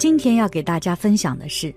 [0.00, 1.70] 今天要给大家分享的是，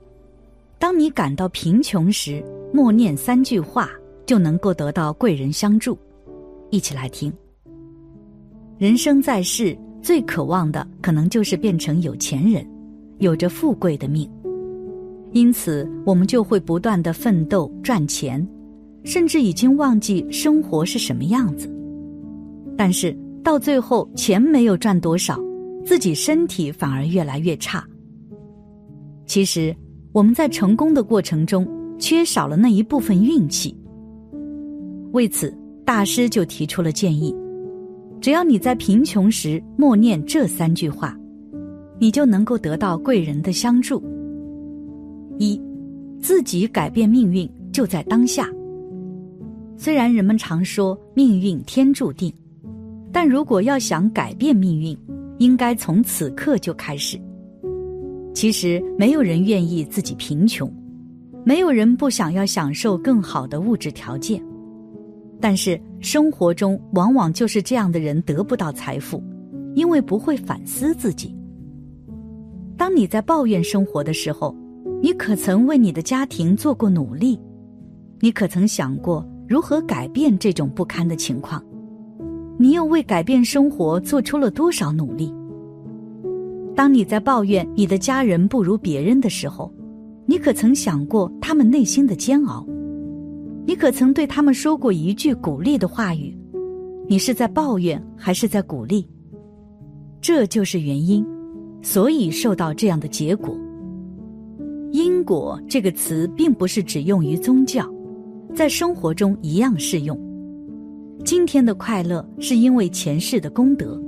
[0.80, 2.42] 当你感到贫穷时，
[2.74, 3.90] 默念三句话
[4.26, 5.98] 就能够得到贵人相助。
[6.70, 7.30] 一起来听。
[8.78, 12.66] 人生在世，最渴望的可能就是变成有钱人，
[13.18, 14.26] 有着富贵的命。
[15.34, 18.48] 因此，我们就会不断的奋斗赚钱，
[19.04, 21.70] 甚至已经忘记生活是什么样子。
[22.78, 23.14] 但是
[23.44, 25.38] 到最后，钱没有赚多少，
[25.86, 27.86] 自己身体反而越来越差。
[29.26, 29.76] 其实，
[30.12, 33.76] 我们在成功的过程中缺少了那一部分运气。
[35.12, 37.34] 为此，大师就提出了建议：
[38.20, 41.18] 只要你在贫穷时默念这三句话，
[42.00, 44.04] 你就能够得到贵人的相助。
[45.40, 45.60] 一，
[46.20, 48.50] 自己改变命运就在当下。
[49.78, 52.32] 虽然人们常说命运天注定，
[53.12, 54.98] 但如果要想改变命运，
[55.40, 57.20] 应该从此刻就开始。
[58.34, 60.72] 其实没有人愿意自己贫穷，
[61.46, 64.44] 没有人不想要享受更好的物质条件，
[65.40, 69.24] 但是生活中往往就是这样的人得不到财富，
[69.76, 71.36] 因为不会反思自己。
[72.76, 74.56] 当你在抱怨生活的时候，
[75.02, 77.40] 你可曾为你的家庭做过努力？
[78.20, 81.64] 你可曾想过如何改变这种不堪的情况？
[82.58, 85.34] 你又为改变生活做出了多少努力？
[86.76, 89.72] 当你在抱怨你的家人不如别人的时候，
[90.26, 92.66] 你可曾想过他们内心的煎熬？
[93.66, 96.36] 你可曾对他们说过一句鼓励的话语？
[97.08, 99.06] 你是在抱怨还是在鼓励？
[100.20, 101.26] 这就是原因，
[101.82, 103.56] 所以受到这样的结果。
[104.92, 107.88] 因果这个词并不是只用于宗教，
[108.56, 110.18] 在生活中一样适用。
[111.26, 114.02] 今天的快乐是因为前世的功德。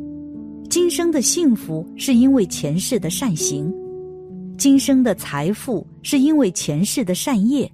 [0.76, 3.73] 今生的幸福是因为前世的善行，
[4.58, 7.72] 今生的财富是因为前世的善业，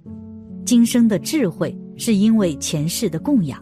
[0.64, 3.60] 今生的智慧是因为前世的供养。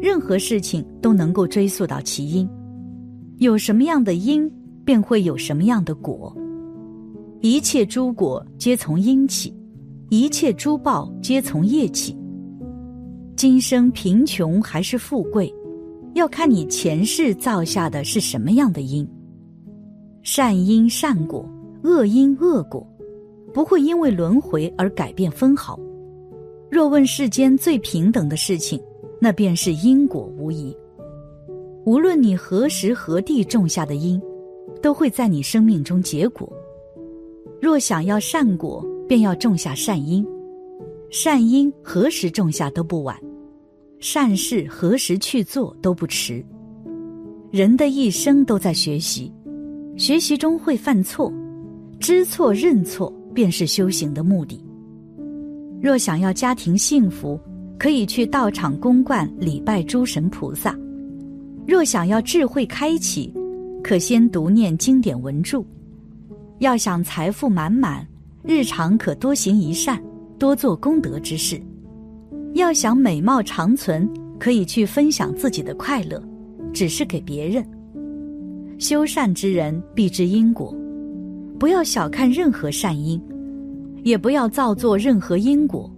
[0.00, 2.48] 任何事情都能够追溯到其因，
[3.38, 4.48] 有什么样的因，
[4.84, 6.32] 便会有什么样的果。
[7.40, 9.52] 一切诸果皆从因起，
[10.10, 12.16] 一切诸报皆从业起。
[13.34, 15.52] 今生贫穷还是富贵？
[16.14, 19.08] 要看你前世造下的是什么样的因，
[20.22, 21.48] 善因善果，
[21.82, 22.86] 恶因恶果，
[23.54, 25.78] 不会因为轮回而改变分毫。
[26.70, 28.80] 若问世间最平等的事情，
[29.20, 30.76] 那便是因果无疑。
[31.84, 34.20] 无论你何时何地种下的因，
[34.82, 36.52] 都会在你生命中结果。
[37.60, 40.26] 若想要善果，便要种下善因，
[41.10, 43.16] 善因何时种下都不晚。
[44.00, 46.44] 善事何时去做都不迟。
[47.50, 49.30] 人的一生都在学习，
[49.96, 51.30] 学习中会犯错，
[51.98, 54.64] 知错认错便是修行的目的。
[55.82, 57.38] 若想要家庭幸福，
[57.78, 60.72] 可以去道场公观礼拜诸神菩萨；
[61.66, 63.32] 若想要智慧开启，
[63.82, 65.62] 可先读念经典文著。
[66.60, 68.06] 要想财富满满，
[68.42, 70.02] 日常可多行一善，
[70.38, 71.60] 多做功德之事。
[72.60, 76.22] 要想美貌长存，可以去分享自己的快乐，
[76.72, 77.66] 只是给别人。
[78.78, 80.74] 修善之人必知因果，
[81.58, 83.20] 不要小看任何善因，
[84.04, 85.90] 也不要造作任何因果。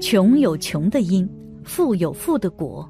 [0.00, 1.28] 穷有穷的因，
[1.62, 2.88] 富有富的果。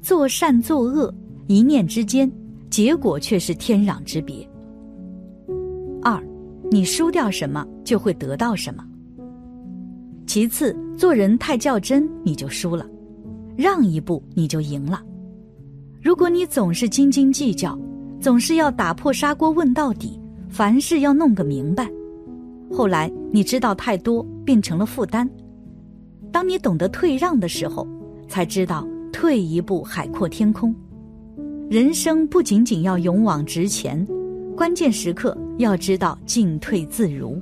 [0.00, 1.12] 做善做恶，
[1.48, 2.30] 一念之间，
[2.70, 4.48] 结果却是天壤之别。
[6.00, 6.22] 二，
[6.70, 8.84] 你输掉什么，就会得到什么。
[10.26, 12.84] 其次，做人太较真，你就输了；
[13.54, 15.02] 让一步，你就赢了。
[16.00, 17.78] 如果你总是斤斤计较，
[18.18, 20.18] 总是要打破砂锅问到底，
[20.48, 21.86] 凡事要弄个明白，
[22.72, 25.28] 后来你知道太多，变成了负担。
[26.32, 27.86] 当你懂得退让的时候，
[28.26, 30.74] 才知道退一步海阔天空。
[31.68, 34.06] 人生不仅仅要勇往直前，
[34.56, 37.38] 关键时刻要知道进退自如。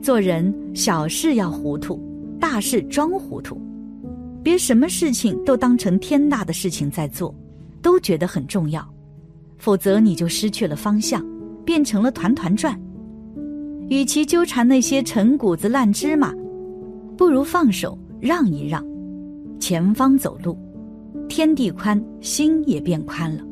[0.00, 2.00] 做人小事要糊涂，
[2.40, 3.60] 大事装糊涂，
[4.42, 7.34] 别什么事情都当成天大的事情在做，
[7.82, 8.86] 都觉得很重要，
[9.58, 11.24] 否则你就失去了方向，
[11.64, 12.80] 变成了团团转。
[13.88, 16.32] 与其纠缠那些陈谷子烂芝麻，
[17.16, 18.84] 不如放手让一让，
[19.58, 20.56] 前方走路，
[21.28, 23.42] 天地宽，心也变宽了。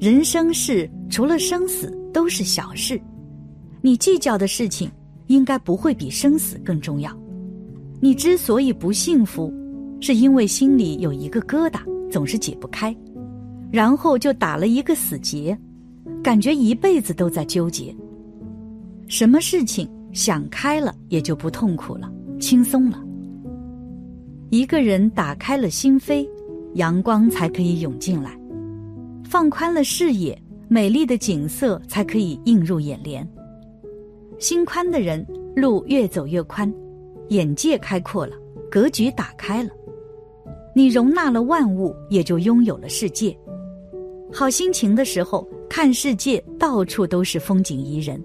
[0.00, 3.00] 人生事除了生死都是小事，
[3.82, 4.90] 你计较的事情。
[5.32, 7.10] 应该不会比生死更重要。
[8.00, 9.52] 你之所以不幸福，
[10.00, 11.80] 是因为心里有一个疙瘩，
[12.10, 12.94] 总是解不开，
[13.70, 15.56] 然后就打了一个死结，
[16.22, 17.94] 感觉一辈子都在纠结。
[19.08, 23.02] 什么事情想开了，也就不痛苦了，轻松了。
[24.50, 26.28] 一个人打开了心扉，
[26.74, 28.30] 阳光才可以涌进来；
[29.24, 30.36] 放宽了视野，
[30.68, 33.26] 美丽的景色才可以映入眼帘。
[34.42, 35.24] 心宽的人，
[35.54, 36.70] 路越走越宽，
[37.28, 38.34] 眼界开阔了，
[38.68, 39.70] 格局打开了。
[40.74, 43.38] 你容纳了万物，也就拥有了世界。
[44.32, 48.20] 好心情的时候，看世界到处都是风景宜人。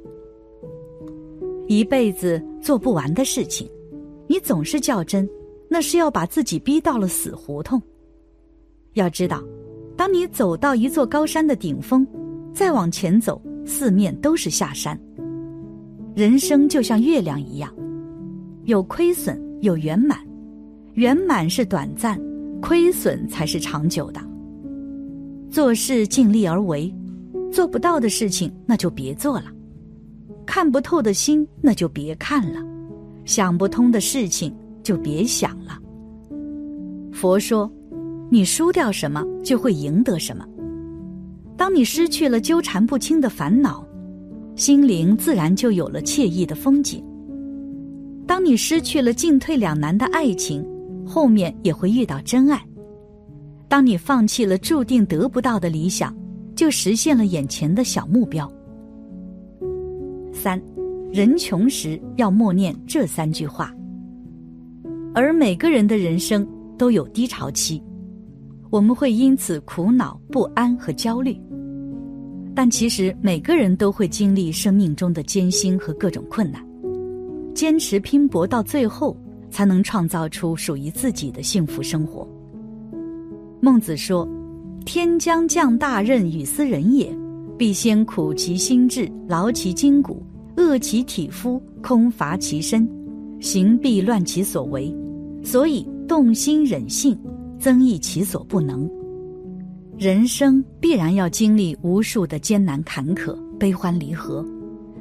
[1.68, 3.70] 一辈子做不完的事情，
[4.26, 5.30] 你总是较真，
[5.70, 7.80] 那是要把自己逼到了死胡同。
[8.94, 9.44] 要知道，
[9.96, 12.08] 当你走到一座高山的顶峰，
[12.56, 15.00] 再往前走，四面都是下山。
[16.18, 17.72] 人生就像月亮一样，
[18.66, 20.18] 有亏损，有圆满，
[20.96, 22.20] 圆满是短暂。
[22.60, 24.20] 亏损才是长久的。
[25.48, 26.92] 做事尽力而为，
[27.52, 29.46] 做不到的事情那就别做了；
[30.44, 32.62] 看不透的心那就别看了；
[33.24, 35.78] 想不通的事情就别想了。
[37.14, 37.72] 佛说，
[38.32, 40.44] 你输掉什么，就会赢得什么。
[41.56, 43.86] 当你失去了纠缠不清的烦恼，
[44.58, 47.02] 心灵自然就有了惬意的风景。
[48.28, 50.62] 当你失去了进退两难的爱情。
[51.08, 52.62] 后面也会遇到真爱。
[53.70, 56.14] 当你放弃了注定得不到的理想，
[56.54, 58.52] 就实现了眼前的小目标。
[60.34, 60.62] 三，
[61.14, 63.74] 人穷时要默念这三句话。
[65.16, 66.46] 而每个人的人生
[66.78, 67.82] 都有低潮期，
[68.70, 71.40] 我们会因此苦恼、不安和焦虑。
[72.58, 76.60] 但其实每个人都会经历生命中的艰辛和各种困难，
[77.54, 79.16] 坚持拼搏到最后。
[79.50, 82.28] 才能创造出属于自己的幸福生活。
[83.62, 84.28] 孟子说
[84.86, 87.18] ：“天将降大任于斯人也，
[87.58, 90.22] 必先苦其心志，劳其筋骨，
[90.58, 92.88] 饿其体肤，空乏其身，
[93.40, 94.94] 行必乱其所为。
[95.42, 97.18] 所以动心忍性，
[97.58, 98.88] 增益其所不能。
[99.98, 104.46] 人生必然要经历无数的艰难坎坷、悲欢离合，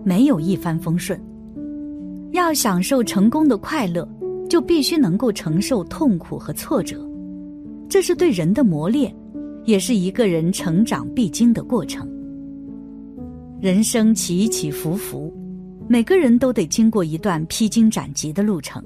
[0.04, 1.20] 没有一帆风顺。
[2.32, 4.08] 要享受成功的快乐。”
[4.48, 7.04] 就必须能够承受痛苦和挫折，
[7.88, 9.12] 这是对人的磨练，
[9.64, 12.08] 也是一个人成长必经的过程。
[13.60, 15.34] 人生起起伏伏，
[15.88, 18.80] 每个人都得经过一段披荆斩棘的路程。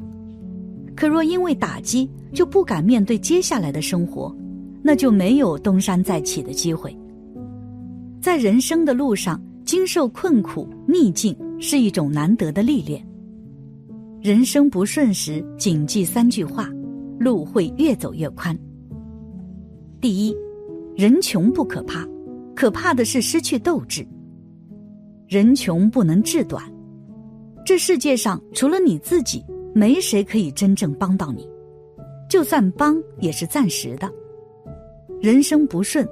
[0.97, 4.35] 可若因为打击就不敢面对接下来的生活，
[4.83, 6.97] 那就没有东山再起的机会。
[8.21, 13.05] 在人生的路上，经受困苦逆境是一种难得的历练。
[14.21, 16.69] 人生不顺时，谨记三句话，
[17.19, 18.57] 路会越走越宽。
[20.01, 20.37] 第一，
[20.97, 22.07] 人穷不可怕，
[22.55, 24.07] 可怕的是失去斗志。
[25.27, 26.63] 人穷不能志短，
[27.65, 29.43] 这世界上除了你自己，
[29.75, 31.49] 没谁可以真正帮到你，
[32.29, 34.11] 就算帮也是暂时的。
[35.21, 36.09] 人生不顺，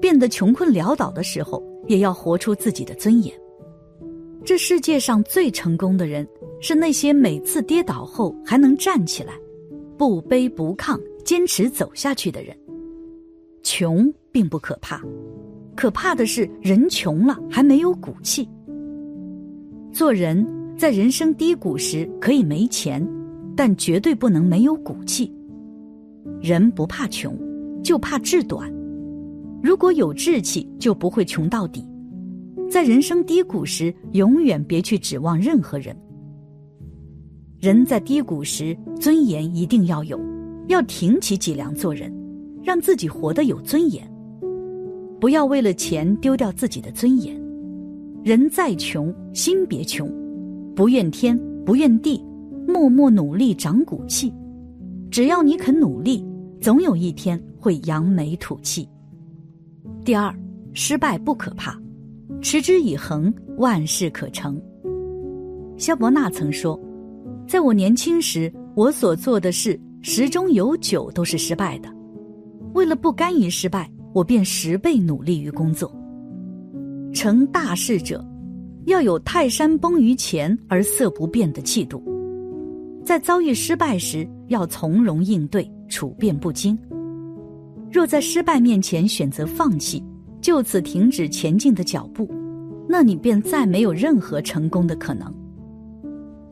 [0.00, 3.34] 变得穷困潦倒的时候，也要活出自己的尊严。
[4.44, 6.26] 这世界上最成功的人。
[6.60, 9.34] 是那些每次跌倒后还能站起来，
[9.98, 12.56] 不卑不亢，坚持走下去的人。
[13.62, 15.02] 穷并不可怕，
[15.76, 18.48] 可怕的是人穷了还没有骨气。
[19.92, 23.06] 做人在人生低谷时可以没钱，
[23.54, 25.30] 但绝对不能没有骨气。
[26.40, 27.36] 人不怕穷，
[27.84, 28.68] 就怕志短。
[29.62, 31.86] 如果有志气，就不会穷到底。
[32.70, 35.96] 在人生低谷时，永远别去指望任何人。
[37.60, 40.18] 人在低谷时，尊严一定要有，
[40.66, 42.12] 要挺起脊梁做人，
[42.62, 44.02] 让自己活得有尊严。
[45.20, 47.40] 不要为了钱丢掉自己的尊严。
[48.22, 50.10] 人再穷，心别穷，
[50.74, 52.22] 不怨天不怨地，
[52.66, 54.32] 默默努力长骨气。
[55.10, 56.26] 只要你肯努力，
[56.60, 58.86] 总有一天会扬眉吐气。
[60.04, 60.30] 第二，
[60.74, 61.80] 失败不可怕，
[62.42, 64.60] 持之以恒，万事可成。
[65.78, 66.78] 萧伯纳曾说。
[67.48, 71.88] 在我年轻时，我所做的事十中有九都是失败的。
[72.74, 75.90] 为了不甘于失败，我便十倍努力于工作。
[77.14, 78.22] 成大事者，
[78.84, 82.02] 要有泰山崩于前而色不变的气度。
[83.02, 86.78] 在遭遇失败时，要从容应对，处变不惊。
[87.94, 90.02] 若在失败面前选择放弃，
[90.40, 92.28] 就此停止前进的脚步，
[92.88, 95.32] 那你便再没有任何成功的可能。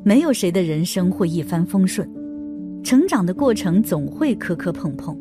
[0.04, 2.08] 没有谁的人生会一帆风顺，
[2.84, 5.18] 成长的过程总会磕磕碰碰。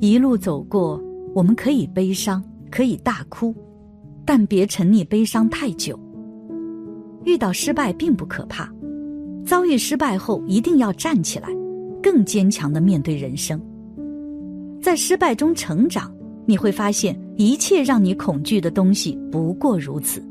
[0.00, 0.98] 一路走过，
[1.34, 3.54] 我们可以悲伤，可以大哭，
[4.24, 6.00] 但别沉溺悲伤太久。
[7.26, 8.72] 遇到失败并不可怕，
[9.44, 11.50] 遭遇失败后一定要站起来，
[12.02, 13.60] 更坚强的面对人生。
[14.86, 16.14] 在失败中成长，
[16.44, 20.22] 你会发现一切让你恐惧的东西不过如此。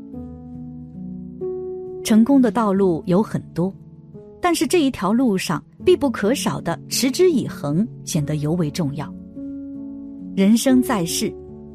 [2.02, 3.70] 成功的道路有很多，
[4.40, 9.14] 但是这一条路上必不可少的持之以恒显得尤为重要。
[10.34, 11.30] 人生在世，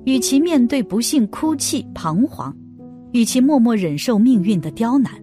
[0.06, 2.52] 与其面对不幸哭泣彷徨。
[3.12, 5.14] 与其默默忍受命运的刁难，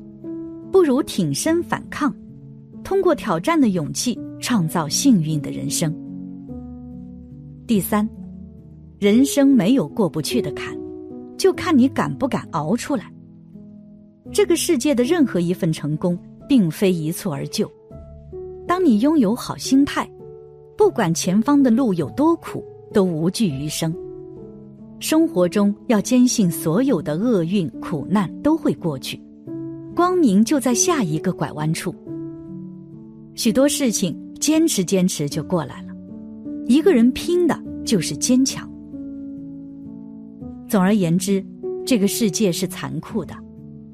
[0.71, 2.15] 不如挺身反抗，
[2.85, 5.93] 通过挑战的勇气创造幸运的人生。
[7.68, 8.08] 第三，
[8.98, 10.75] 人生没有过不去的坎，
[11.37, 13.12] 就看你敢不敢熬出来。
[14.32, 17.70] 这个世界的任何一份成功，并非一蹴而就。
[18.66, 20.10] 当你拥有好心态，
[20.78, 23.94] 不管前方的路有多苦，都无惧余生。
[24.98, 29.20] 生活中要坚信，所有的厄运苦难都会过去，
[29.94, 31.94] 光明就在下一个拐弯处。
[33.34, 35.88] 许多事情坚持坚持就过来了，
[36.68, 38.70] 一个人拼的就是坚强。
[40.68, 41.44] 总而言之，
[41.84, 43.34] 这个世界是残酷的，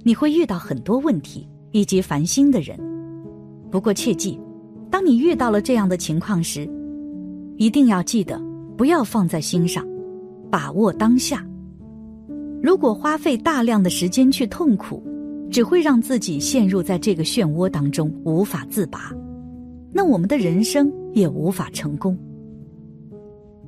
[0.03, 2.77] 你会遇到很多问题以及烦心的人。
[3.71, 4.39] 不过切记，
[4.91, 6.69] 当你遇到了这样的情况时，
[7.57, 8.43] 一定要记得
[8.77, 9.83] 不要放在心上。
[10.51, 11.45] 把握当下。
[12.63, 15.03] 如果花费大量的时间去痛苦，
[15.51, 19.13] 只会让自己陷入在这个漩涡当中无法自拔，
[19.93, 22.17] 那我们的人生也无法成功。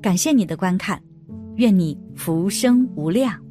[0.00, 1.02] 感谢你的观看，
[1.56, 3.45] 愿你浮生无量。